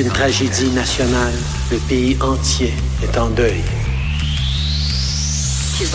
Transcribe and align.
Une 0.00 0.08
tragédie 0.08 0.70
nationale. 0.70 1.34
Le 1.70 1.76
pays 1.78 2.16
entier 2.22 2.72
est 3.02 3.18
en 3.18 3.28
deuil. 3.28 3.60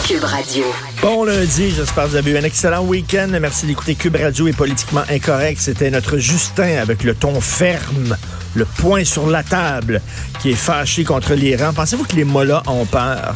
Cube 0.08 0.24
Radio. 0.24 0.64
Bon 1.02 1.24
lundi, 1.24 1.72
j'espère 1.72 2.06
que 2.06 2.10
vous 2.10 2.16
avez 2.16 2.32
eu 2.32 2.38
un 2.38 2.44
excellent 2.44 2.84
week-end. 2.84 3.30
Merci 3.40 3.66
d'écouter 3.66 3.96
Cube 3.96 4.16
Radio 4.16 4.48
et 4.48 4.54
Politiquement 4.54 5.04
Incorrect. 5.10 5.60
C'était 5.60 5.90
notre 5.90 6.18
Justin 6.18 6.78
avec 6.82 7.04
le 7.04 7.16
ton 7.16 7.40
ferme, 7.42 8.16
le 8.54 8.66
poing 8.66 9.04
sur 9.04 9.28
la 9.28 9.42
table, 9.42 10.02
qui 10.40 10.52
est 10.52 10.56
fâché 10.56 11.04
contre 11.04 11.34
l'Iran. 11.34 11.74
Pensez-vous 11.74 12.04
que 12.04 12.16
les 12.16 12.26
mollahs 12.26 12.64
ont 12.68 12.86
peur? 12.86 13.34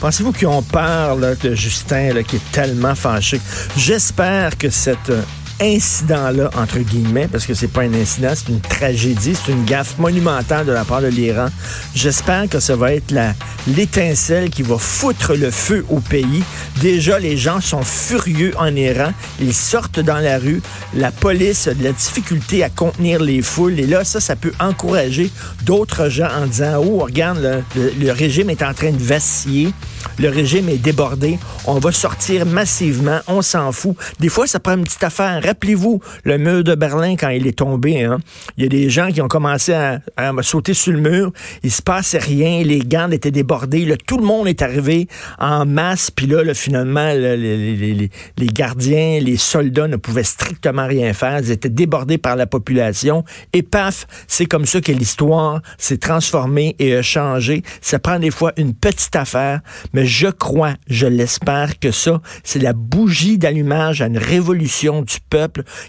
Pensez-vous 0.00 0.32
qu'ils 0.32 0.48
ont 0.48 0.62
peur 0.62 1.16
là, 1.16 1.34
de 1.34 1.54
Justin 1.54 2.14
là, 2.14 2.22
qui 2.22 2.36
est 2.36 2.52
tellement 2.52 2.94
fâché? 2.94 3.40
J'espère 3.76 4.56
que 4.56 4.70
cette 4.70 5.12
incident-là, 5.60 6.50
entre 6.56 6.78
guillemets, 6.78 7.28
parce 7.28 7.46
que 7.46 7.54
c'est 7.54 7.68
pas 7.68 7.82
un 7.82 7.94
incident, 7.94 8.32
c'est 8.34 8.48
une 8.48 8.60
tragédie, 8.60 9.34
c'est 9.34 9.52
une 9.52 9.64
gaffe 9.64 9.98
monumentale 9.98 10.66
de 10.66 10.72
la 10.72 10.84
part 10.84 11.00
de 11.00 11.06
l'Iran. 11.06 11.46
J'espère 11.94 12.48
que 12.48 12.60
ça 12.60 12.76
va 12.76 12.92
être 12.92 13.10
la, 13.10 13.32
l'étincelle 13.66 14.50
qui 14.50 14.62
va 14.62 14.78
foutre 14.78 15.34
le 15.34 15.50
feu 15.50 15.84
au 15.88 16.00
pays. 16.00 16.42
Déjà, 16.80 17.18
les 17.18 17.36
gens 17.36 17.60
sont 17.60 17.82
furieux 17.82 18.52
en 18.58 18.74
Iran. 18.74 19.12
Ils 19.40 19.54
sortent 19.54 20.00
dans 20.00 20.18
la 20.18 20.38
rue. 20.38 20.60
La 20.94 21.10
police 21.10 21.68
a 21.68 21.74
de 21.74 21.84
la 21.84 21.92
difficulté 21.92 22.62
à 22.62 22.68
contenir 22.68 23.20
les 23.20 23.40
foules. 23.42 23.78
Et 23.80 23.86
là, 23.86 24.04
ça, 24.04 24.20
ça 24.20 24.36
peut 24.36 24.52
encourager 24.60 25.30
d'autres 25.64 26.08
gens 26.08 26.28
en 26.42 26.46
disant, 26.46 26.82
oh, 26.84 26.98
regarde, 27.04 27.38
le, 27.38 27.62
le, 27.80 27.92
le 27.98 28.12
régime 28.12 28.50
est 28.50 28.62
en 28.62 28.74
train 28.74 28.92
de 28.92 29.02
vaciller. 29.02 29.72
Le 30.18 30.28
régime 30.28 30.68
est 30.68 30.78
débordé. 30.78 31.38
On 31.66 31.78
va 31.78 31.92
sortir 31.92 32.46
massivement. 32.46 33.20
On 33.26 33.42
s'en 33.42 33.72
fout. 33.72 33.96
Des 34.20 34.28
fois, 34.28 34.46
ça 34.46 34.60
prend 34.60 34.74
une 34.74 34.84
petite 34.84 35.04
affaire. 35.04 35.40
Rappelez-vous 35.46 36.00
le 36.24 36.38
mur 36.38 36.64
de 36.64 36.74
Berlin 36.74 37.16
quand 37.16 37.28
il 37.28 37.46
est 37.46 37.58
tombé. 37.58 38.02
Hein? 38.04 38.18
Il 38.56 38.64
y 38.64 38.66
a 38.66 38.68
des 38.68 38.90
gens 38.90 39.10
qui 39.10 39.20
ont 39.20 39.28
commencé 39.28 39.72
à, 39.72 40.00
sauter 40.42 40.74
sur 40.74 40.92
le 40.92 41.00
mur. 41.00 41.32
Il 41.62 41.70
se 41.70 41.82
passait 41.82 42.18
rien. 42.18 42.62
Les 42.62 42.80
gardes 42.80 43.12
étaient 43.12 43.30
débordés. 43.30 43.96
Tout 44.06 44.18
le 44.18 44.24
monde 44.24 44.48
est 44.48 44.62
arrivé 44.62 45.08
en 45.38 45.66
masse. 45.66 46.10
Puis 46.10 46.26
là, 46.26 46.42
finalement, 46.54 47.12
les, 47.12 48.10
les 48.36 48.46
gardiens, 48.46 49.20
les 49.20 49.36
soldats 49.36 49.88
ne 49.88 49.96
pouvaient 49.96 50.24
strictement 50.24 50.86
rien 50.86 51.12
faire. 51.12 51.40
Ils 51.40 51.50
étaient 51.50 51.68
débordés 51.68 52.18
par 52.18 52.36
la 52.36 52.46
population. 52.46 53.24
Et 53.52 53.62
paf, 53.62 54.06
c'est 54.26 54.46
comme 54.46 54.66
ça 54.66 54.80
que 54.80 54.92
l'histoire 54.92 55.60
s'est 55.78 55.98
transformée 55.98 56.76
et 56.78 56.96
a 56.96 57.02
changé. 57.02 57.62
Ça 57.80 57.98
prend 57.98 58.18
des 58.18 58.30
fois 58.30 58.52
une 58.56 58.74
petite 58.74 59.16
affaire, 59.16 59.60
mais 59.92 60.06
je 60.06 60.28
crois, 60.28 60.74
je 60.88 61.06
l'espère 61.06 61.78
que 61.78 61.90
ça, 61.90 62.20
c'est 62.44 62.58
la 62.58 62.72
bougie 62.72 63.38
d'allumage 63.38 64.02
à 64.02 64.06
une 64.06 64.18
révolution 64.18 65.02
du 65.02 65.16
peuple, 65.28 65.35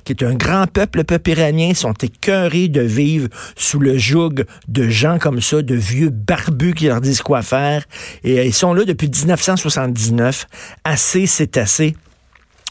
qui 0.03 0.13
est 0.13 0.23
un 0.23 0.35
grand 0.35 0.67
peuple. 0.67 0.99
Le 0.99 1.03
peuple 1.03 1.31
iranien 1.31 1.73
sont 1.73 1.93
écœurés 1.93 2.67
de 2.67 2.81
vivre 2.81 3.27
sous 3.55 3.79
le 3.79 3.97
joug 3.97 4.43
de 4.67 4.89
gens 4.89 5.19
comme 5.19 5.41
ça, 5.41 5.61
de 5.61 5.75
vieux 5.75 6.09
barbus 6.09 6.73
qui 6.73 6.87
leur 6.87 7.01
disent 7.01 7.21
quoi 7.21 7.41
faire. 7.41 7.83
Et 8.23 8.45
ils 8.45 8.53
sont 8.53 8.73
là 8.73 8.85
depuis 8.85 9.09
1979. 9.09 10.47
Assez, 10.83 11.27
c'est 11.27 11.57
assez. 11.57 11.95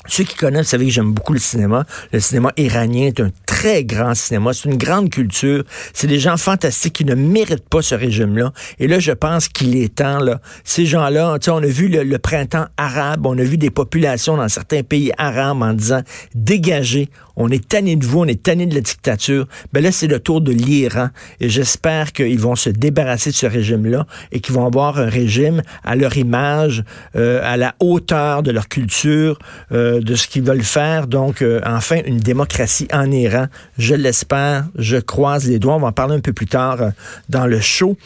Ceux 0.09 0.25
qui 0.25 0.37
connaissent, 0.37 0.67
vous 0.67 0.71
savez 0.71 0.87
que 0.87 0.93
j'aime 0.93 1.13
beaucoup 1.13 1.33
le 1.33 1.39
cinéma. 1.39 1.85
Le 2.13 2.21
cinéma 2.21 2.53
iranien 2.57 3.07
est 3.07 3.21
un 3.21 3.31
très 3.57 3.85
grand 3.85 4.15
cinéma. 4.15 4.53
C'est 4.53 4.69
une 4.69 4.77
grande 4.77 5.09
culture. 5.09 5.65
C'est 5.95 6.07
des 6.07 6.19
gens 6.19 6.37
fantastiques 6.37 6.93
qui 6.93 7.05
ne 7.07 7.15
méritent 7.15 7.69
pas 7.71 7.81
ce 7.81 7.95
régime-là. 7.95 8.53
Et 8.79 8.87
là, 8.87 8.99
je 8.99 9.13
pense 9.13 9.49
qu'il 9.49 9.77
est 9.77 9.95
temps, 9.95 10.19
là. 10.19 10.41
Ces 10.63 10.85
gens-là, 10.85 11.39
on 11.49 11.63
a 11.63 11.67
vu 11.67 11.89
le, 11.89 12.03
le, 12.03 12.19
printemps 12.19 12.67
arabe, 12.77 13.25
on 13.25 13.39
a 13.39 13.43
vu 13.43 13.57
des 13.57 13.71
populations 13.71 14.37
dans 14.37 14.51
certains 14.51 14.83
pays 14.83 15.11
arabes 15.17 15.63
en 15.63 15.73
disant, 15.73 16.03
dégagez, 16.35 17.09
on 17.37 17.51
est 17.51 17.69
tanné 17.69 17.97
de 17.97 18.05
vous, 18.05 18.21
on 18.21 18.27
est 18.27 18.43
tanné 18.43 18.67
de 18.67 18.75
la 18.75 18.81
dictature. 18.81 19.47
Ben 19.73 19.83
là, 19.83 19.93
c'est 19.93 20.07
le 20.07 20.19
tour 20.21 20.41
de 20.41 20.53
l'Iran. 20.53 21.09
Et 21.41 21.49
j'espère 21.49 22.13
qu'ils 22.13 22.39
vont 22.39 22.57
se 22.57 22.71
débarrasser 22.71 23.31
de 23.31 23.35
ce 23.35 23.47
régime-là 23.47 24.07
et 24.33 24.41
qu'ils 24.41 24.55
vont 24.55 24.67
avoir 24.67 24.99
un 24.99 25.09
régime 25.09 25.63
à 25.85 25.97
leur 25.97 26.17
image, 26.17 26.83
euh, 27.15 27.41
à 27.45 27.57
la 27.57 27.75
hauteur 27.81 28.43
de 28.43 28.51
leur 28.51 28.69
culture, 28.69 29.39
euh, 29.73 30.01
de 30.01 30.15
ce 30.15 30.27
qu'ils 30.29 30.43
veulent 30.43 30.63
faire. 30.63 31.07
Donc, 31.07 31.43
euh, 31.43 31.61
enfin, 31.67 32.01
une 32.07 32.19
démocratie 32.19 32.89
en 32.93 33.11
Iran. 33.11 33.47
Je 33.79 33.95
l'espère. 33.95 34.65
Je 34.77 34.97
croise 34.97 35.47
les 35.47 35.59
doigts. 35.59 35.75
On 35.75 35.81
va 35.81 35.89
en 35.89 35.93
parler 35.93 36.17
un 36.17 36.21
peu 36.21 36.33
plus 36.33 36.47
tard 36.47 36.83
euh, 36.83 36.91
dans 37.29 37.47
le 37.47 37.61
show. 37.61 37.97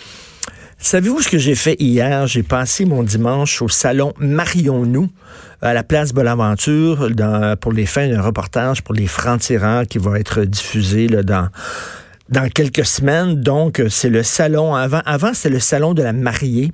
Savez-vous 0.82 1.20
ce 1.20 1.28
que 1.28 1.36
j'ai 1.36 1.54
fait 1.54 1.76
hier? 1.78 2.26
J'ai 2.26 2.42
passé 2.42 2.86
mon 2.86 3.02
dimanche 3.02 3.60
au 3.60 3.68
salon 3.68 4.14
Marions-nous 4.18 5.10
à 5.60 5.74
la 5.74 5.84
place 5.84 6.14
Bonaventure 6.14 7.06
pour 7.60 7.72
les 7.72 7.84
fins 7.84 8.08
d'un 8.08 8.22
reportage 8.22 8.82
pour 8.82 8.94
les 8.94 9.06
francs-tireurs 9.06 9.86
qui 9.86 9.98
va 9.98 10.18
être 10.18 10.42
diffusé 10.44 11.06
dans 11.06 11.50
dans 12.30 12.48
quelques 12.48 12.86
semaines. 12.86 13.42
Donc, 13.42 13.82
c'est 13.90 14.08
le 14.08 14.22
salon. 14.22 14.74
Avant, 14.74 15.02
avant 15.04 15.34
c'était 15.34 15.50
le 15.50 15.60
salon 15.60 15.92
de 15.92 16.02
la 16.02 16.14
mariée. 16.14 16.72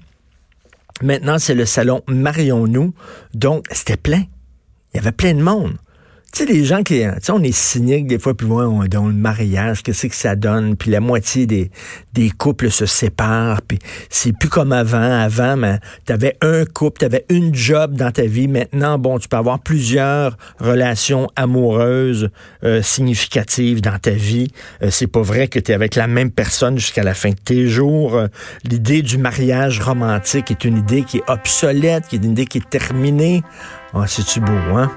Maintenant, 1.03 1.41
c'est 1.41 1.57
le 1.57 1.67
salon 1.67 2.03
Marions-nous. 2.07 2.95
Donc, 3.35 3.67
c'était 3.73 3.97
plein. 3.97 4.23
Il 4.95 4.99
y 4.99 5.01
avait 5.01 5.13
plein 5.13 5.35
de 5.35 5.43
monde. 5.43 5.75
Tu 6.37 6.45
sais, 6.45 6.53
les 6.53 6.67
gens 6.67 6.83
qui, 6.83 7.01
tu 7.01 7.09
sais, 7.23 7.33
on 7.33 7.43
est 7.43 7.51
cynique 7.51 8.07
des 8.07 8.19
fois, 8.19 8.37
puis 8.37 8.47
ouais, 8.47 8.63
on 8.63 8.85
dans 8.85 9.07
le 9.07 9.15
mariage, 9.15 9.83
qu'est-ce 9.83 10.07
que 10.07 10.15
ça 10.15 10.37
donne, 10.37 10.77
puis 10.77 10.91
la 10.91 11.01
moitié 11.01 11.47
des, 11.47 11.71
des 12.13 12.29
couples 12.29 12.71
se 12.71 12.85
séparent, 12.85 13.63
puis 13.63 13.79
c'est 14.11 14.37
plus 14.39 14.51
comme 14.51 14.73
avant. 14.73 15.01
Avant, 15.01 15.57
mais 15.57 15.79
t'avais 16.05 16.37
un 16.43 16.67
couple, 16.67 17.01
t'avais 17.01 17.25
une 17.31 17.55
job 17.55 17.95
dans 17.95 18.11
ta 18.11 18.27
vie. 18.27 18.49
Maintenant, 18.49 18.99
bon, 18.99 19.19
tu 19.19 19.29
peux 19.29 19.39
avoir 19.39 19.61
plusieurs 19.61 20.37
relations 20.61 21.27
amoureuses 21.37 22.29
euh, 22.65 22.83
significatives 22.83 23.81
dans 23.81 23.99
ta 23.99 24.11
vie. 24.11 24.49
Euh, 24.83 24.91
c'est 24.91 25.07
pas 25.07 25.23
vrai 25.23 25.49
que 25.49 25.59
tu 25.59 25.73
es 25.73 25.75
avec 25.75 25.95
la 25.95 26.07
même 26.07 26.31
personne 26.31 26.77
jusqu'à 26.77 27.03
la 27.03 27.15
fin 27.15 27.31
de 27.31 27.41
tes 27.43 27.67
jours. 27.67 28.15
Euh, 28.15 28.27
L'idée 28.63 29.01
du 29.01 29.17
mariage 29.17 29.81
romantique 29.81 30.51
est 30.51 30.67
une 30.67 30.77
idée 30.77 31.03
qui 31.03 31.17
est 31.17 31.31
obsolète, 31.31 32.09
qui 32.09 32.17
est 32.17 32.23
une 32.23 32.33
idée 32.33 32.45
qui 32.45 32.59
est 32.59 32.69
terminée. 32.69 33.43
Ah, 33.95 34.05
c'est-tu 34.07 34.41
beau, 34.41 34.53
hein? 34.53 34.91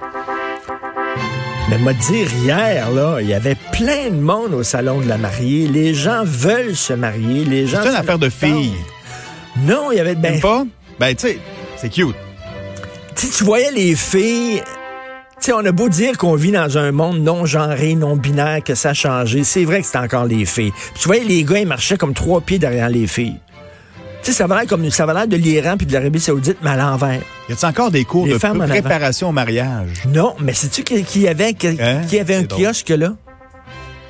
Mais 1.69 1.77
m'a 1.77 1.93
dire 1.93 2.27
hier, 2.33 2.89
là, 2.89 3.19
il 3.21 3.27
y 3.27 3.33
avait 3.35 3.55
plein 3.71 4.09
de 4.09 4.19
monde 4.19 4.55
au 4.55 4.63
salon 4.63 5.01
de 5.01 5.07
la 5.07 5.19
mariée. 5.19 5.67
Les 5.67 5.93
gens 5.93 6.23
veulent 6.25 6.75
se 6.75 6.93
marier. 6.93 7.45
Les 7.45 7.67
gens. 7.67 7.77
C'est 7.83 7.89
une 7.89 7.95
affaire 7.95 8.17
de 8.17 8.29
filles. 8.29 8.73
Non, 9.61 9.91
il 9.91 9.97
y 9.97 9.99
avait. 9.99 10.15
Ben, 10.15 10.39
pas? 10.39 10.63
Ben, 10.99 11.13
tu 11.15 11.27
sais, 11.27 11.39
c'est 11.77 11.89
cute. 11.89 12.15
Tu 13.15 13.27
tu 13.27 13.43
voyais 13.43 13.71
les 13.71 13.95
filles. 13.95 14.63
Tu 15.39 15.45
sais, 15.45 15.53
on 15.53 15.63
a 15.63 15.71
beau 15.71 15.89
dire 15.89 16.17
qu'on 16.17 16.33
vit 16.33 16.51
dans 16.51 16.79
un 16.79 16.91
monde 16.91 17.19
non 17.19 17.45
genré, 17.45 17.93
non 17.93 18.15
binaire, 18.15 18.63
que 18.63 18.73
ça 18.73 18.89
a 18.89 18.93
changé. 18.95 19.43
C'est 19.43 19.63
vrai 19.63 19.81
que 19.81 19.87
c'est 19.87 19.99
encore 19.99 20.25
les 20.25 20.45
filles. 20.45 20.71
Puis 20.71 21.01
tu 21.01 21.07
voyais 21.07 21.23
les 21.23 21.43
gars, 21.43 21.59
ils 21.59 21.67
marchaient 21.67 21.97
comme 21.97 22.15
trois 22.15 22.41
pieds 22.41 22.57
derrière 22.57 22.89
les 22.89 23.05
filles. 23.05 23.37
Tu 24.21 24.31
sais, 24.31 24.37
ça 24.37 24.47
va 24.47 24.57
l'air 24.59 24.67
comme 24.67 24.89
ça 24.89 25.05
va 25.05 25.13
l'air 25.13 25.27
de 25.27 25.37
l'Iran 25.37 25.75
puis 25.77 25.85
de 25.87 25.93
l'Arabie 25.93 26.19
Saoudite, 26.19 26.57
mais 26.61 26.71
à 26.71 26.75
l'envers. 26.77 27.21
Y 27.47 27.53
a-t-il 27.53 27.65
encore 27.65 27.89
des 27.91 28.03
cours 28.03 28.25
Les 28.27 28.33
de 28.33 28.37
préparation 28.67 29.29
au 29.29 29.31
mariage? 29.31 30.03
Non, 30.07 30.35
mais 30.41 30.53
sais-tu 30.53 30.83
qui, 30.83 31.03
qui 31.03 31.27
avait, 31.27 31.55
Hein? 31.79 32.01
qui 32.07 32.19
avait 32.19 32.35
un 32.35 32.41
drôle. 32.43 32.65
kiosque 32.65 32.89
là? 32.89 33.13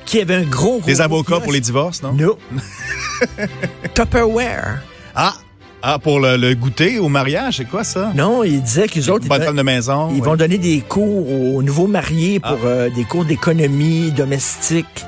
Qui 0.04 0.20
avait 0.20 0.34
un 0.34 0.42
gros, 0.42 0.78
gros 0.78 0.86
Des 0.86 1.00
avocats 1.00 1.34
kiosque? 1.34 1.44
pour 1.44 1.52
les 1.52 1.60
divorces, 1.60 2.02
non? 2.02 2.12
Non. 2.12 2.36
Tupperware. 3.94 4.80
Ah! 5.14 5.34
Ah, 5.82 5.98
pour 5.98 6.20
le, 6.20 6.36
le 6.36 6.54
goûter 6.54 6.98
au 6.98 7.08
mariage, 7.08 7.56
c'est 7.56 7.64
quoi 7.64 7.84
ça? 7.84 8.12
Non, 8.14 8.44
il 8.44 8.60
disait 8.62 8.86
qu'ils 8.86 9.10
autres, 9.10 9.24
ils, 9.24 9.54
de 9.56 9.62
maison. 9.62 10.10
ils 10.14 10.22
vont 10.22 10.36
donner 10.36 10.58
des 10.58 10.80
cours 10.86 11.30
aux 11.54 11.62
nouveaux 11.62 11.86
mariés 11.86 12.38
pour 12.38 12.58
Ah. 12.64 12.66
euh, 12.66 12.90
des 12.90 13.04
cours 13.04 13.24
d'économie 13.24 14.10
domestique. 14.10 15.06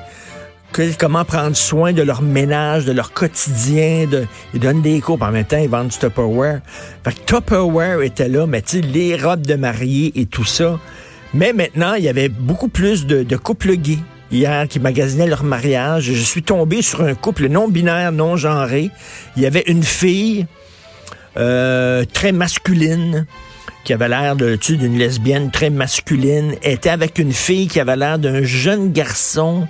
Comment 0.98 1.24
prendre 1.24 1.54
soin 1.54 1.92
de 1.92 2.02
leur 2.02 2.22
ménage, 2.22 2.86
de 2.86 2.92
leur 2.92 3.12
quotidien. 3.12 4.06
De, 4.06 4.26
ils 4.54 4.60
donnent 4.60 4.80
des 4.80 5.00
cours, 5.00 5.20
en 5.20 5.30
même 5.30 5.44
temps, 5.44 5.58
ils 5.58 5.68
vendent 5.68 5.88
du 5.88 5.98
Tupperware. 5.98 6.60
Fait 7.04 7.12
que 7.12 7.20
Tupperware 7.26 8.00
était 8.02 8.28
là, 8.28 8.46
mais 8.46 8.62
tu 8.62 8.80
les 8.80 9.16
robes 9.16 9.46
de 9.46 9.54
mariée 9.54 10.12
et 10.14 10.24
tout 10.24 10.44
ça. 10.44 10.78
Mais 11.34 11.52
maintenant, 11.52 11.94
il 11.94 12.04
y 12.04 12.08
avait 12.08 12.28
beaucoup 12.28 12.68
plus 12.68 13.06
de, 13.06 13.36
couples 13.36 13.74
gays 13.74 13.98
hier 14.30 14.66
qui 14.66 14.80
magasinaient 14.80 15.26
leur 15.26 15.44
mariage. 15.44 16.04
Je 16.04 16.22
suis 16.22 16.42
tombé 16.42 16.80
sur 16.80 17.02
un 17.02 17.14
couple 17.14 17.48
non 17.48 17.68
binaire, 17.68 18.12
non 18.12 18.36
genré. 18.36 18.90
Il 19.36 19.42
y 19.42 19.46
avait 19.46 19.64
une 19.66 19.82
fille 19.82 20.46
euh, 21.36 22.04
très 22.10 22.32
masculine 22.32 23.26
qui 23.84 23.92
avait 23.92 24.08
l'air 24.08 24.36
de 24.36 24.56
tu 24.56 24.76
d'une 24.76 24.96
lesbienne 24.96 25.50
très 25.50 25.68
masculine, 25.68 26.54
était 26.62 26.90
avec 26.90 27.18
une 27.18 27.32
fille 27.32 27.66
qui 27.66 27.80
avait 27.80 27.96
l'air 27.96 28.18
d'un 28.18 28.42
jeune 28.42 28.92
garçon 28.92 29.66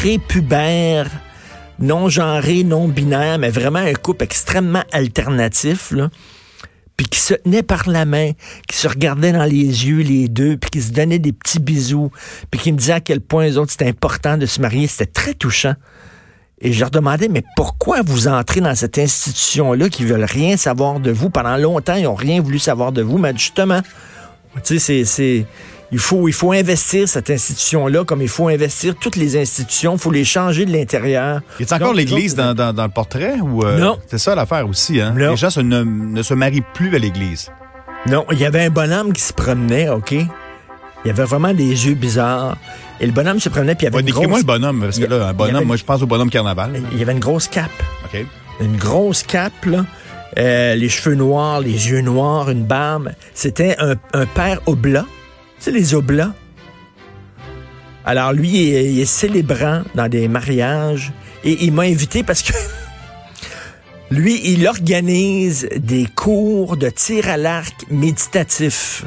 prépubère, 0.00 1.10
non 1.78 2.08
genré, 2.08 2.64
non 2.64 2.88
binaire, 2.88 3.38
mais 3.38 3.50
vraiment 3.50 3.80
un 3.80 3.92
couple 3.92 4.24
extrêmement 4.24 4.82
alternatif, 4.92 5.90
là. 5.90 6.08
Puis 6.96 7.06
qui 7.06 7.20
se 7.20 7.34
tenaient 7.34 7.62
par 7.62 7.86
la 7.86 8.06
main, 8.06 8.30
qui 8.66 8.78
se 8.78 8.88
regardaient 8.88 9.32
dans 9.32 9.44
les 9.44 9.86
yeux 9.86 10.00
les 10.00 10.28
deux, 10.28 10.56
puis 10.56 10.70
qui 10.70 10.80
se 10.80 10.92
donnaient 10.92 11.18
des 11.18 11.34
petits 11.34 11.60
bisous, 11.60 12.10
puis 12.50 12.58
qui 12.58 12.72
me 12.72 12.78
disaient 12.78 12.94
à 12.94 13.00
quel 13.00 13.20
point 13.20 13.44
les 13.44 13.58
autres 13.58 13.72
c'était 13.72 13.88
important 13.88 14.38
de 14.38 14.46
se 14.46 14.62
marier. 14.62 14.86
C'était 14.86 15.04
très 15.04 15.34
touchant. 15.34 15.74
Et 16.62 16.72
je 16.72 16.80
leur 16.80 16.90
demandais, 16.90 17.28
mais 17.28 17.44
pourquoi 17.54 18.00
vous 18.00 18.26
entrez 18.26 18.62
dans 18.62 18.74
cette 18.74 18.96
institution-là 18.96 19.90
qui 19.90 20.06
veulent 20.06 20.24
rien 20.24 20.56
savoir 20.56 20.98
de 20.98 21.10
vous? 21.10 21.28
Pendant 21.28 21.58
longtemps, 21.58 21.96
ils 21.96 22.04
n'ont 22.04 22.14
rien 22.14 22.40
voulu 22.40 22.58
savoir 22.58 22.92
de 22.92 23.02
vous, 23.02 23.18
mais 23.18 23.34
justement, 23.36 23.82
tu 24.64 24.78
sais, 24.78 25.04
c'est, 25.04 25.46
il 25.92 25.98
faut, 25.98 26.28
il 26.28 26.32
faut 26.34 26.52
investir 26.52 27.08
cette 27.08 27.30
institution-là 27.30 28.04
comme 28.04 28.22
il 28.22 28.28
faut 28.28 28.48
investir 28.48 28.94
toutes 29.00 29.16
les 29.16 29.36
institutions. 29.40 29.94
Il 29.94 29.98
faut 30.00 30.10
les 30.10 30.24
changer 30.24 30.64
de 30.64 30.72
l'intérieur. 30.72 31.40
Y 31.58 31.64
a 31.70 31.76
encore 31.76 31.94
l'église 31.94 32.34
dans, 32.34 32.54
dans, 32.54 32.72
dans 32.72 32.84
le 32.84 32.90
portrait? 32.90 33.34
ou 33.40 33.64
euh, 33.64 33.78
Non. 33.78 33.98
C'est 34.08 34.18
ça 34.18 34.34
l'affaire 34.34 34.68
aussi, 34.68 35.00
hein? 35.00 35.14
Non. 35.16 35.30
Les 35.30 35.36
gens 35.36 35.50
se- 35.50 35.60
ne, 35.60 35.82
ne 35.82 36.22
se 36.22 36.34
marient 36.34 36.62
plus 36.74 36.94
à 36.94 36.98
l'église. 36.98 37.50
Non, 38.06 38.24
il 38.32 38.38
y 38.38 38.44
avait 38.46 38.64
un 38.64 38.70
bonhomme 38.70 39.12
qui 39.12 39.20
se 39.22 39.32
promenait, 39.32 39.88
OK? 39.88 40.12
Il 40.12 40.26
y 41.06 41.10
avait 41.10 41.24
vraiment 41.24 41.52
des 41.54 41.86
yeux 41.86 41.94
bizarres. 41.94 42.56
Et 43.00 43.06
le 43.06 43.12
bonhomme 43.12 43.40
se 43.40 43.48
promenait, 43.48 43.74
puis 43.74 43.86
il 43.86 43.90
y 43.90 43.94
avait 43.94 43.96
Ouais, 44.04 44.08
une 44.22 44.26
grosse... 44.28 44.38
le 44.40 44.44
bonhomme, 44.44 44.80
parce 44.80 44.98
que 44.98 45.06
là, 45.06 45.28
un 45.28 45.32
bonhomme, 45.32 45.56
avait- 45.56 45.64
moi 45.64 45.76
je 45.76 45.84
pense 45.84 46.02
au 46.02 46.06
bonhomme 46.06 46.28
carnaval. 46.30 46.82
Il 46.92 46.98
y 46.98 47.02
avait 47.02 47.12
une 47.12 47.18
grosse 47.20 47.48
cape. 47.48 47.70
OK. 48.04 48.24
Une 48.60 48.76
grosse 48.76 49.22
cape, 49.22 49.64
là. 49.64 49.86
Euh, 50.38 50.74
les 50.74 50.88
cheveux 50.88 51.16
noirs, 51.16 51.60
les 51.60 51.90
yeux 51.90 52.00
noirs, 52.00 52.50
une 52.50 52.64
barbe. 52.64 53.12
C'était 53.34 53.76
un, 53.78 54.26
père 54.26 54.60
oblat. 54.66 55.06
Sais, 55.58 55.70
les 55.70 55.94
oblats. 55.94 56.34
Alors, 58.04 58.32
lui, 58.32 58.48
il 58.48 59.00
est, 59.00 59.04
célébrant 59.04 59.82
dans 59.94 60.08
des 60.08 60.28
mariages. 60.28 61.12
Et 61.44 61.64
il 61.64 61.72
m'a 61.72 61.82
invité 61.82 62.22
parce 62.22 62.42
que 62.42 62.52
lui, 64.10 64.40
il 64.44 64.66
organise 64.66 65.68
des 65.76 66.06
cours 66.06 66.76
de 66.76 66.88
tir 66.90 67.28
à 67.28 67.36
l'arc 67.36 67.74
méditatif. 67.90 69.04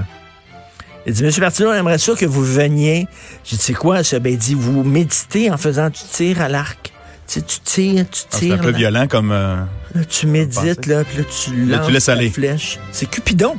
Il 1.06 1.14
dit, 1.14 1.24
Monsieur 1.24 1.42
Martineau, 1.42 1.70
on 1.70 1.74
aimerait 1.74 1.98
ça 1.98 2.14
que 2.16 2.26
vous 2.26 2.44
veniez. 2.44 3.08
J'ai 3.44 3.58
dit, 3.58 3.64
c'est 3.64 3.74
quoi 3.74 4.04
ça? 4.04 4.20
Ben, 4.20 4.34
il 4.34 4.40
dit, 4.40 4.56
vous 4.56 4.84
méditez 4.84 5.52
en 5.52 5.58
faisant 5.58 5.90
du 5.90 6.00
tir 6.00 6.42
à 6.42 6.50
l'arc. 6.50 6.93
Tu 7.28 7.40
sais, 7.40 7.42
tu 7.42 7.60
tires, 7.62 8.06
tu 8.10 8.22
Ah, 8.24 8.28
C'est 8.32 8.40
tires. 8.40 8.54
un 8.56 8.58
peu 8.58 8.72
là. 8.72 8.78
violent 8.78 9.08
comme. 9.08 9.32
euh, 9.32 9.56
Là, 9.96 10.04
tu 10.06 10.28
médites, 10.28 10.86
là, 10.88 11.04
puis 11.04 11.18
là, 11.20 11.24
tu 11.24 11.66
Là, 11.66 11.78
lances 11.78 11.88
tu 11.88 11.94
laisses 11.94 12.10
aller. 12.10 12.30
flèche. 12.30 12.80
C'est 12.92 13.10
Cupidon. 13.10 13.56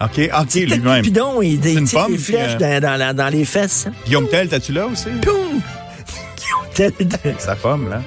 OK, 0.00 0.18
OK, 0.38 0.46
C'est 0.48 0.60
lui-même. 0.66 1.02
Cupidon, 1.02 1.42
il, 1.42 1.64
il 1.64 1.78
une 1.78 1.84
tire 1.86 2.00
pomme, 2.02 2.12
des 2.12 2.18
flèches 2.18 2.56
puis, 2.56 2.80
dans, 2.80 3.14
dans 3.16 3.28
les 3.28 3.44
fesses. 3.44 3.86
hein. 3.88 3.92
Guillaume 4.06 4.28
Tell, 4.28 4.48
t'as-tu 4.48 4.72
là 4.72 4.86
aussi? 4.86 5.08
Poum! 5.22 5.60
Tel- 6.74 6.92
Sa 7.38 7.54
pomme, 7.56 7.88
là. 7.90 8.02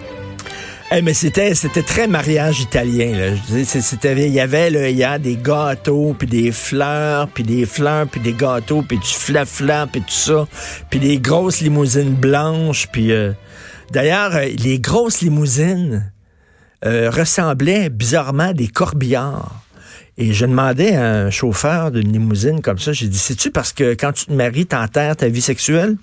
Eh, 0.92 1.02
mais 1.02 1.14
c'était 1.14 1.54
c'était 1.54 1.82
très 1.84 2.08
mariage 2.08 2.62
italien 2.62 3.12
là. 3.12 3.36
Je 3.36 3.54
dis, 3.56 3.66
c'était 3.66 4.28
il 4.28 4.34
y 4.34 4.40
avait 4.40 4.70
là, 4.70 4.88
il 4.90 4.96
y 4.96 5.04
a 5.04 5.20
des 5.20 5.36
gâteaux 5.36 6.16
puis 6.18 6.28
des 6.30 6.54
fleurs 6.54 7.28
puis 7.28 7.44
des 7.44 7.66
fleurs 7.66 8.08
puis 8.08 8.22
des 8.22 8.32
gâteaux 8.32 8.82
puis 8.88 8.98
du 8.98 9.06
flafla 9.06 9.86
puis 9.92 10.00
tout 10.00 10.08
ça 10.10 10.48
puis 10.90 11.00
des 11.02 11.18
grosses 11.20 11.60
limousines 11.60 12.14
blanches 12.16 12.88
puis 12.90 13.12
euh, 13.12 13.34
d'ailleurs 13.92 14.36
euh, 14.36 14.46
les 14.58 14.80
grosses 14.80 15.22
limousines 15.22 16.12
euh, 16.86 17.10
ressemblaient 17.10 17.90
bizarrement 17.90 18.50
à 18.50 18.54
des 18.54 18.68
corbillards. 18.68 19.64
Et 20.20 20.34
je 20.34 20.46
demandais 20.46 20.96
à 20.96 21.06
un 21.06 21.30
chauffeur 21.30 21.92
d'une 21.92 22.12
limousine 22.12 22.62
comme 22.62 22.80
ça, 22.80 22.92
j'ai 22.92 23.08
dit, 23.08 23.20
c'est-tu 23.20 23.52
parce 23.52 23.72
que 23.72 23.94
quand 23.94 24.14
tu 24.14 24.26
te 24.26 24.34
maries, 24.34 24.66
t'enterres 24.66 25.16
ta 25.16 25.28
vie 25.28 25.42
sexuelle? 25.42 25.96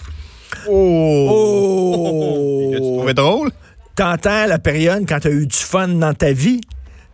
Oh! 0.69 2.71
Tu 2.73 2.79
trouvais 2.79 3.15
drôle? 3.15 3.51
T'enterres 3.97 4.47
la 4.47 4.59
période 4.59 5.05
quand 5.09 5.19
t'as 5.21 5.31
eu 5.31 5.47
du 5.47 5.57
fun 5.57 5.89
dans 5.89 6.15
ta 6.15 6.33
vie? 6.33 6.61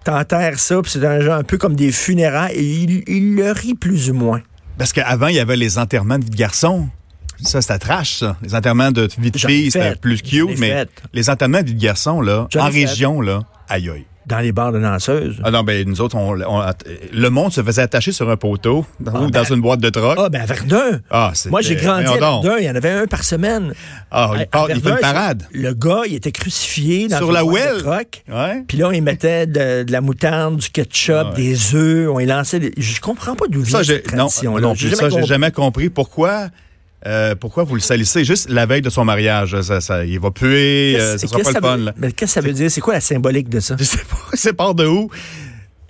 T'enterres 0.05 0.59
ça, 0.59 0.81
puis 0.83 0.93
c'est 0.93 1.05
un 1.05 1.21
genre 1.21 1.37
un 1.37 1.43
peu 1.43 1.59
comme 1.59 1.77
des 1.77 1.93
funérailles, 1.93 2.55
et 2.55 2.63
il, 2.63 3.03
il 3.07 3.35
le 3.35 3.53
rit 3.53 3.75
plus 3.75 4.11
ou 4.11 4.15
moins. 4.15 4.41
Parce 4.79 4.95
qu'avant, 4.95 5.27
il 5.27 5.37
y 5.37 5.41
avait 5.41 5.57
les 5.57 5.79
enterrements 5.79 6.19
de 6.19 6.25
vie 6.25 6.31
de 6.31 6.37
garçon. 6.37 6.89
Ça, 7.43 7.61
c'était 7.63 7.79
trash, 7.79 8.15
ça. 8.19 8.37
Les 8.43 8.55
enterrements 8.55 8.91
de 8.93 9.09
vie 9.19 9.31
de 9.31 9.39
fille, 9.39 9.71
c'était 9.71 9.97
plus 9.97 10.23
cute, 10.23 10.59
mais 10.59 10.71
fait. 10.71 10.89
les 11.13 11.31
enterrements 11.31 11.63
de 11.63 11.67
vie 11.69 11.75
de 11.75 11.81
garçon, 11.83 12.21
là, 12.21 12.47
en 12.57 12.69
région, 12.71 13.21
là, 13.21 13.41
aïe 13.69 13.89
aïe. 13.91 14.05
Dans 14.27 14.39
les 14.39 14.53
bars 14.53 14.71
de 14.71 14.79
danseuses. 14.79 15.41
Ah 15.43 15.51
non, 15.51 15.65
ben 15.65 15.89
nous 15.89 16.01
autres, 16.03 16.15
on, 16.15 16.39
on- 16.41 16.63
le 17.13 17.29
monde 17.31 17.53
se 17.53 17.63
faisait 17.65 17.83
attacher 17.83 18.13
sur 18.13 18.31
un 18.31 18.37
poteau 18.37 18.81
ou 19.01 19.05
Ah, 19.07 19.11
dans 19.11 19.29
ben- 19.29 19.45
une 19.51 19.61
boîte 19.61 19.81
de 19.81 19.89
troc. 19.89 20.17
Ah, 20.21 20.29
ben 20.29 20.43
à 20.43 20.47
Verdun. 20.47 21.01
Ah, 21.11 21.33
Moi, 21.49 21.63
j'ai 21.63 21.75
grandi 21.75 22.07
à. 22.07 22.17
Verdun. 22.17 22.57
Il 22.59 22.65
y 22.65 22.71
en 22.71 22.75
avait 22.77 22.91
un 22.91 23.07
par 23.07 23.25
semaine. 23.25 23.73
Ah, 24.11 24.31
il, 24.39 24.47
part- 24.47 24.71
il 24.71 24.81
fait 24.81 24.91
une 24.91 24.97
parade. 24.99 25.45
Le 25.53 25.73
gars, 25.73 26.03
il 26.07 26.15
était 26.15 26.31
crucifié 26.33 27.09
dans 27.09 27.17
Sur 27.17 27.29
une 27.29 27.35
la 27.35 27.43
boîte 27.43 27.77
de 27.77 27.81
troc. 27.81 28.23
Ouais. 28.29 28.63
Puis 28.69 28.77
là, 28.79 28.91
il 28.93 29.03
mettait 29.03 29.47
de, 29.49 29.83
de 29.85 29.91
la 29.91 30.01
moutarde, 30.03 30.59
du 30.59 30.69
ketchup, 30.71 31.31
Ouais. 31.31 31.37
des 31.37 31.75
œufs. 31.75 32.09
On 32.13 32.21
y 32.21 32.27
lançait 32.27 32.61
des... 32.61 32.73
Je 32.77 33.01
comprends 33.01 33.35
pas 33.35 33.47
d'où 33.49 33.63
vient 33.63 33.79
Ça, 33.79 33.85
cette 33.85 34.05
tradition-là. 34.05 34.61
non. 34.61 34.75
Ça, 34.77 35.09
j'ai 35.09 35.25
jamais 35.27 35.51
compris 35.51 35.89
pourquoi. 35.89 36.51
Euh, 37.07 37.35
pourquoi 37.35 37.65
vous 37.65 37.75
le 37.75 37.81
salissez? 37.81 38.25
Juste 38.25 38.49
la 38.51 38.67
veille 38.67 38.83
de 38.83 38.91
son 38.91 39.05
mariage? 39.05 39.61
Ça, 39.63 39.81
ça- 39.81 40.05
il 40.05 40.19
va 40.21 40.31
puer, 40.31 40.97
euh, 40.99 41.17
ça 41.19 41.27
sera 41.27 41.41
pas 41.41 41.49
le 41.51 41.55
ça 41.55 41.61
fun. 41.61 41.77
veut- 41.77 41.85
Là. 41.85 41.95
Mais 41.97 42.13
qu'est-ce 42.13 42.35
que 42.35 42.41
ça 42.41 42.47
veut 42.47 42.53
dire? 42.53 42.71
C'est 42.71 42.81
quoi 42.81 42.95
la 42.95 43.01
symbolique 43.01 43.49
de 43.49 43.61
ça? 43.61 43.77
Je 43.79 43.85
sais 43.85 43.99
pas, 43.99 44.17
c'est 44.35 44.53
part 44.53 44.75
de 44.75 44.87
où? 44.87 45.09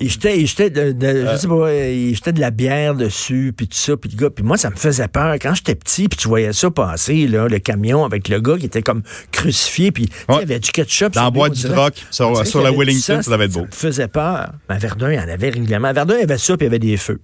Il 0.03 0.09
jetait, 0.11 0.41
il 0.41 0.47
jetait 0.47 0.71
de, 0.71 0.93
de- 0.93 1.07
Euh. 1.07 1.33
je 1.33 1.37
sais 1.37 1.47
pas, 1.47 1.75
il 1.75 2.15
jetait 2.15 2.33
de 2.33 2.41
la 2.41 2.51
bière 2.51 2.95
dessus, 2.95 3.53
puis 3.55 3.69
tout 3.69 3.77
ça, 3.77 3.99
puis 3.99 4.11
le 4.11 4.17
gars, 4.17 4.31
puis 4.31 4.43
moi, 4.43 4.57
ça 4.57 4.71
me 4.71 4.77
faisait 4.77 5.09
peur. 5.09 5.35
Quand 5.35 5.53
j'étais 5.55 5.75
petit, 5.75 6.09
puis 6.09 6.17
tu 6.17 6.27
voyais 6.27 6.55
ça 6.55 6.71
passer, 6.71 7.27
là, 7.27 7.49
le 7.49 7.59
camion 7.59 8.07
avec 8.07 8.29
le 8.31 8.41
gars 8.41 8.57
qui 8.57 8.65
était 8.65 8.81
comme 8.81 9.03
crucifié, 9.31 9.93
puis 9.93 10.09
Ouais. 10.31 10.37
il 10.37 10.41
y 10.41 10.43
avait 10.45 10.59
du 10.59 10.71
ketchup. 10.71 11.13
Dans 11.13 11.25
la 11.25 11.31
boîte 11.31 11.53
du 11.53 11.65
troc, 11.65 12.03
sur, 12.11 12.31
la 12.63 12.73
Wellington, 12.73 13.17
sang, 13.17 13.23
ça 13.23 13.31
devait 13.31 13.45
être 13.45 13.53
beau. 13.53 13.61
Ça 13.61 13.67
me 13.67 13.73
faisait 13.93 14.09
peur. 14.09 14.53
Mais 14.71 14.77
à 14.77 14.79
Verdun, 14.79 15.11
il 15.13 15.17
y 15.17 15.19
en 15.21 15.29
avait 15.29 15.51
régulièrement. 15.51 15.89
À 15.89 15.93
Verdun, 15.93 16.15
il 16.15 16.21
y 16.21 16.23
avait 16.25 16.39
ça, 16.39 16.57
puis 16.57 16.65
il 16.65 16.69
y 16.69 16.73
avait 16.73 16.79
des 16.79 16.97
feux. 16.97 17.21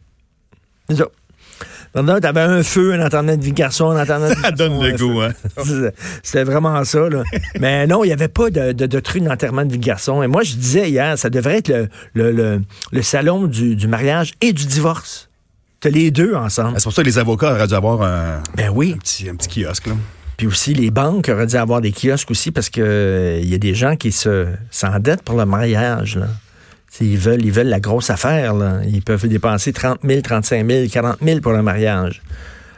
C'est 0.90 0.96
ça. 0.96 1.06
T'avais 2.20 2.40
un 2.40 2.62
feu, 2.62 2.92
un 2.94 3.22
de 3.36 3.42
vie 3.42 3.52
garçon, 3.52 3.90
un 3.90 4.04
de 4.04 4.34
vie 4.34 4.40
Ça 4.42 4.50
donne 4.50 4.82
le 4.82 4.96
goût, 4.96 5.20
hein? 5.22 5.32
C'était- 6.22 6.44
vraiment 6.44 6.84
ça, 6.84 7.08
là. 7.08 7.22
Mais 7.60 7.86
non, 7.86 8.04
il 8.04 8.08
n'y 8.08 8.12
avait 8.12 8.28
pas 8.28 8.50
de, 8.50 8.72
de, 8.72 8.86
de 8.86 9.00
truc 9.00 9.22
d'enterrement 9.24 9.64
de 9.64 9.72
vie 9.72 9.78
de 9.78 9.84
garçon. 9.84 10.22
Et 10.22 10.26
moi, 10.26 10.42
je 10.42 10.54
disais 10.54 10.90
hier, 10.90 11.18
ça 11.18 11.30
devrait 11.30 11.58
être 11.58 11.68
le, 11.68 11.88
le, 12.14 12.32
le, 12.32 12.60
le 12.92 13.02
salon 13.02 13.46
du, 13.46 13.76
du 13.76 13.88
mariage 13.88 14.32
et 14.40 14.52
du 14.52 14.66
divorce. 14.66 15.28
T'as 15.80 15.90
les 15.90 16.10
deux 16.10 16.34
ensemble. 16.34 16.74
C'est 16.78 16.84
pour 16.84 16.92
ça 16.92 17.02
que 17.02 17.06
les 17.08 17.18
avocats 17.18 17.52
auraient 17.52 17.66
dû 17.66 17.74
avoir 17.74 18.02
un, 18.02 18.42
Ben 18.56 18.70
oui. 18.74 18.92
un 18.94 18.98
petit, 18.98 19.28
un 19.28 19.36
petit 19.36 19.62
kiosque. 19.62 19.86
Là. 19.86 19.94
Puis 20.36 20.46
aussi, 20.46 20.74
les 20.74 20.90
banques 20.90 21.28
auraient 21.30 21.46
dû 21.46 21.56
avoir 21.56 21.80
des 21.80 21.92
kiosques 21.92 22.30
aussi 22.30 22.50
parce 22.50 22.68
que 22.68 22.80
euh, 22.82 23.40
y 23.42 23.54
a 23.54 23.58
des 23.58 23.74
gens 23.74 23.96
qui 23.96 24.12
se 24.12 24.46
s'endettent 24.70 25.22
pour 25.22 25.36
le 25.38 25.46
mariage, 25.46 26.16
là. 26.16 26.26
Ils 27.00 27.18
veulent, 27.18 27.44
ils 27.44 27.52
veulent 27.52 27.68
la 27.68 27.80
grosse 27.80 28.10
affaire. 28.10 28.54
Là. 28.54 28.80
Ils 28.86 29.02
peuvent 29.02 29.26
dépenser 29.28 29.72
30 29.72 30.00
000, 30.04 30.20
35 30.20 30.70
000, 30.70 30.86
40 30.92 31.16
000 31.22 31.40
pour 31.40 31.52
le 31.52 31.62
mariage. 31.62 32.22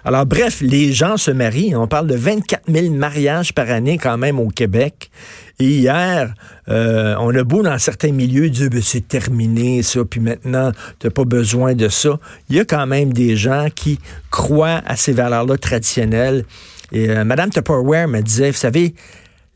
Alors, 0.05 0.27
bref, 0.27 0.61
les 0.61 0.93
gens 0.93 1.17
se 1.17 1.31
marient. 1.31 1.75
On 1.77 1.87
parle 1.87 2.07
de 2.07 2.15
24 2.15 2.63
000 2.73 2.95
mariages 2.95 3.53
par 3.53 3.69
année 3.69 3.99
quand 3.99 4.17
même 4.17 4.39
au 4.39 4.49
Québec. 4.49 5.11
Et 5.59 5.67
hier, 5.67 6.33
euh, 6.69 7.15
on 7.19 7.35
a 7.35 7.43
beau 7.43 7.63
dans 7.63 7.79
certains 7.79 8.13
milieux 8.13 8.49
dire 8.49 8.71
ben, 8.71 8.81
c'est 8.81 9.07
terminé 9.07 9.83
ça, 9.83 10.01
puis 10.09 10.21
maintenant, 10.21 10.73
tu 11.01 11.11
pas 11.11 11.25
besoin 11.25 11.75
de 11.75 11.89
ça. 11.89 12.19
Il 12.49 12.57
y 12.57 12.61
a 12.61 12.65
quand 12.65 12.87
même 12.87 13.13
des 13.13 13.37
gens 13.37 13.67
qui 13.75 13.99
croient 14.31 14.83
à 14.87 14.97
ces 14.97 15.13
valeurs-là 15.13 15.59
traditionnelles. 15.59 16.45
Et 16.93 17.11
euh, 17.11 17.25
Madame 17.25 17.51
Tupperware 17.51 18.09
me 18.09 18.21
disait, 18.21 18.51
vous 18.51 18.57
savez, 18.57 18.95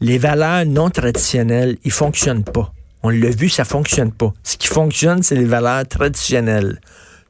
les 0.01 0.19
valeurs 0.19 0.67
non 0.67 0.91
traditionnelles, 0.91 1.79
ils 1.85 1.93
fonctionnent 1.93 2.45
pas. 2.45 2.73
On 3.03 3.11
l'a 3.11 3.31
vu, 3.31 3.49
ça 3.49 3.65
fonctionne 3.65 4.13
pas. 4.13 4.33
Ce 4.43 4.57
qui 4.57 4.69
fonctionne, 4.69 5.23
c'est 5.23 5.35
les 5.35 5.45
valeurs 5.45 5.87
traditionnelles. 5.89 6.81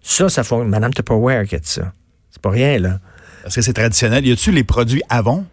Ça, 0.02 0.28
ça 0.28 0.44
fonctionne. 0.44 0.68
Madame 0.70 0.92
Tupperware 0.92 1.44
qui 1.46 1.54
a 1.54 1.58
dit 1.58 1.68
ça. 1.68 1.92
C'est 2.30 2.42
pas 2.42 2.50
rien, 2.50 2.78
là. 2.78 2.98
Parce 3.42 3.54
que 3.54 3.62
c'est 3.62 3.72
traditionnel. 3.72 4.26
Y 4.26 4.32
a-tu 4.32 4.52
les 4.52 4.64
produits 4.64 5.02
Avon? 5.08 5.44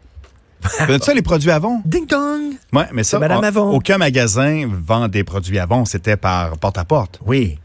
Connais-tu 0.77 1.05
ça, 1.05 1.13
les 1.13 1.21
produits 1.21 1.51
Avon? 1.51 1.81
Ding 1.85 2.05
dong! 2.05 2.53
Ouais, 2.73 2.87
mais 2.91 3.03
ça, 3.03 3.17
Madame 3.17 3.39
on- 3.39 3.43
Avon. 3.43 3.71
aucun 3.71 3.97
magasin 3.97 4.67
vend 4.69 5.07
des 5.07 5.23
produits 5.23 5.57
Avon. 5.57 5.85
C'était 5.85 6.17
par 6.17 6.57
porte-à-porte. 6.57 7.19
Oui. 7.25 7.57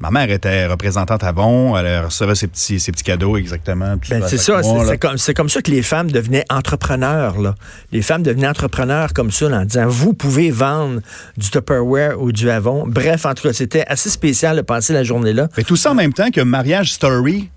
Ma 0.00 0.10
mère 0.10 0.30
était 0.30 0.66
représentante 0.66 1.22
Avon. 1.24 1.76
Elle 1.76 2.04
recevait 2.06 2.34
ses 2.34 2.46
petits, 2.46 2.80
ses 2.80 2.90
petits 2.90 3.04
cadeaux 3.04 3.36
exactement. 3.36 3.96
Ben, 4.08 4.24
c'est 4.26 4.38
ça, 4.38 4.62
c'est 4.62 4.98
comme, 4.98 5.18
c'est 5.18 5.34
comme 5.34 5.50
ça 5.50 5.60
que 5.60 5.70
les 5.70 5.82
femmes 5.82 6.10
devenaient 6.10 6.44
entrepreneurs. 6.48 7.38
Là. 7.38 7.54
Les 7.92 8.00
femmes 8.00 8.22
devenaient 8.22 8.48
entrepreneurs 8.48 9.12
comme 9.12 9.30
ça, 9.30 9.48
là, 9.50 9.60
en 9.60 9.64
disant, 9.64 9.86
vous 9.86 10.14
pouvez 10.14 10.50
vendre 10.50 11.00
du 11.36 11.50
Tupperware 11.50 12.20
ou 12.20 12.32
du 12.32 12.48
Avon. 12.48 12.84
Bref, 12.86 13.26
en 13.26 13.34
tout 13.34 13.42
cas, 13.42 13.52
c'était 13.52 13.84
assez 13.86 14.08
spécial 14.08 14.56
de 14.56 14.62
passer 14.62 14.94
la 14.94 15.04
journée 15.04 15.34
là. 15.34 15.48
Mais 15.56 15.64
tout 15.64 15.76
ça 15.76 15.90
en 15.90 15.94
même 15.94 16.14
temps 16.14 16.30
que 16.30 16.40
Mariage 16.40 16.92
Story 16.92 17.50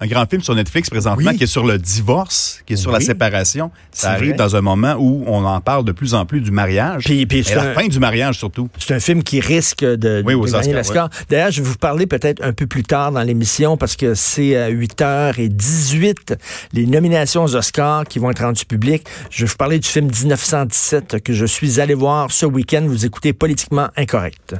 un 0.00 0.06
grand 0.06 0.28
film 0.28 0.42
sur 0.42 0.54
Netflix 0.54 0.90
présentement 0.90 1.30
Oui. 1.30 1.36
qui 1.38 1.44
est 1.44 1.46
sur 1.46 1.64
le 1.66 1.78
divorce, 1.78 2.60
qui 2.66 2.74
est 2.74 2.76
sur 2.76 2.90
la 2.92 3.00
séparation. 3.00 3.70
Ça 3.92 4.10
arrive 4.12 4.28
vrai. 4.30 4.36
dans 4.36 4.54
un 4.54 4.60
moment 4.60 4.94
où 4.98 5.24
on 5.26 5.44
en 5.44 5.60
parle 5.62 5.84
de 5.84 5.92
plus 5.92 6.12
en 6.14 6.26
plus 6.26 6.40
du 6.42 6.50
mariage. 6.50 7.04
Puis- 7.04 7.24
puis 7.24 7.38
et 7.38 7.54
la 7.54 7.70
un- 7.70 7.74
fin 7.74 7.86
du 7.88 7.98
mariage 7.98 8.36
surtout. 8.38 8.68
C'est 8.78 8.94
un 8.94 9.00
film 9.00 9.22
qui 9.22 9.40
risque 9.40 9.82
de, 9.84 10.22
Oui, 10.26 10.34
de 10.34 10.38
aux 10.38 10.44
gagner 10.44 10.74
l'Oscar. 10.74 11.08
D'ailleurs, 11.30 11.50
je 11.50 11.62
vais 11.62 11.68
vous 11.68 11.76
parler 11.78 12.06
peut-être 12.06 12.44
un 12.44 12.52
peu 12.52 12.66
plus 12.66 12.82
tard 12.82 13.10
dans 13.12 13.22
l'émission 13.22 13.76
parce 13.78 13.96
que 13.96 14.14
c'est 14.14 14.54
à 14.56 14.68
8h18 14.70 16.36
les 16.72 16.86
nominations 16.86 17.44
aux 17.44 17.56
Oscars 17.56 18.04
qui 18.04 18.18
vont 18.18 18.30
être 18.30 18.42
rendues 18.44 18.66
publiques. 18.66 19.06
Je 19.30 19.44
vais 19.44 19.50
vous 19.50 19.56
parler 19.56 19.78
du 19.78 19.88
film 19.88 20.06
1917 20.10 21.22
que 21.22 21.32
je 21.32 21.46
suis 21.46 21.80
allé 21.80 21.94
voir 21.94 22.30
ce 22.30 22.44
week-end. 22.46 22.82
Vous 22.86 23.06
écoutez 23.06 23.32
Politiquement 23.32 23.88
Incorrect. 23.96 24.56